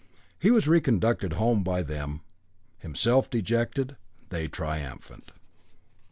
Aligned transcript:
He 0.39 0.49
was 0.49 0.65
reconducted 0.67 1.33
home 1.33 1.63
by 1.63 1.83
them, 1.83 2.21
himself 2.79 3.29
dejected, 3.29 3.97
they 4.29 4.47
triumphant. 4.47 5.31